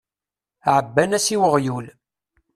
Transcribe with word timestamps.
Ɛebban-as 0.75 1.27
i 1.33 1.37
weɣyul. 1.41 1.85